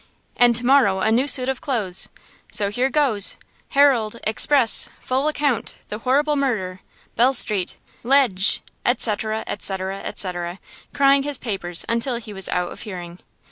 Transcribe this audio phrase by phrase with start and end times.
[0.35, 2.09] And to morrow a new suit of clothes!
[2.51, 4.15] So here goes–Herald!
[4.23, 10.59] Express!–full account–the horrible murder–Bell Street–Ledgee ee ee," etc., etc., etc.,
[10.91, 13.19] crying his papers until he was out of hearing.